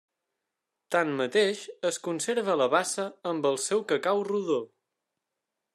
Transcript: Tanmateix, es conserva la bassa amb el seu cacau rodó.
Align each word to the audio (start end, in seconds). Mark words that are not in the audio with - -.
Tanmateix, 0.95 1.61
es 1.89 2.01
conserva 2.07 2.57
la 2.63 2.69
bassa 2.77 3.07
amb 3.33 3.49
el 3.53 3.61
seu 3.67 3.87
cacau 3.93 4.25
rodó. 4.31 4.59